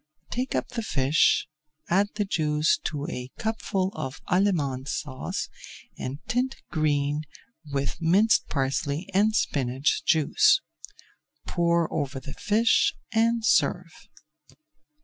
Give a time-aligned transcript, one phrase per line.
[0.31, 1.47] Take up the fish,
[1.87, 5.47] add the juice to a cupful of Allemande Sauce
[5.95, 7.21] and tint green
[7.71, 10.59] with minced parsley and spinach juice.
[11.45, 13.91] Pour over the fish and serve.